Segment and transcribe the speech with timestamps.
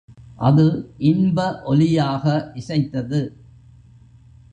[0.39, 0.63] அது
[1.01, 3.21] இன்ப ஒலியாக இசைத்தது.